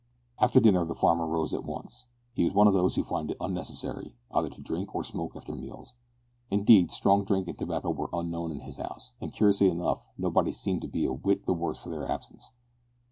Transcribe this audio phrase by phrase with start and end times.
[0.39, 2.07] After dinner the farmer rose at once.
[2.33, 5.53] He was one of those who find it unnecessary either to drink or smoke after
[5.53, 5.93] meals.
[6.49, 10.81] Indeed, strong drink and tobacco were unknown in his house, and, curiously enough, nobody seemed
[10.81, 12.49] to be a whit the worse for their absence.